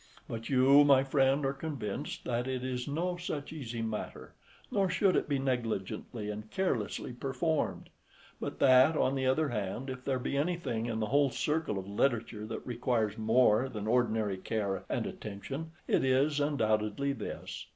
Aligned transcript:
But 0.27 0.49
you, 0.49 0.83
my 0.83 1.03
friend, 1.03 1.45
are 1.45 1.53
convinced 1.53 2.23
that 2.25 2.47
it 2.47 2.63
is 2.63 2.87
no 2.87 3.17
such 3.17 3.53
easy 3.53 3.83
matter, 3.83 4.33
nor 4.71 4.89
should 4.89 5.15
it 5.15 5.29
be 5.29 5.37
negligently 5.37 6.31
and 6.31 6.49
carelessly 6.49 7.13
performed; 7.13 7.87
but 8.39 8.57
that, 8.57 8.97
on 8.97 9.13
the 9.13 9.27
other 9.27 9.49
hand, 9.49 9.91
if 9.91 10.03
there 10.03 10.17
be 10.17 10.35
anything 10.35 10.87
in 10.87 11.01
the 11.01 11.05
whole 11.13 11.29
circle 11.29 11.77
of 11.77 11.87
literature 11.87 12.47
that 12.47 12.65
requires 12.65 13.15
more 13.19 13.69
than 13.69 13.85
ordinary 13.85 14.37
care 14.37 14.85
and 14.89 15.05
attention, 15.05 15.69
it 15.87 16.03
is 16.03 16.39
undoubtedly 16.39 17.13
this. 17.13 17.67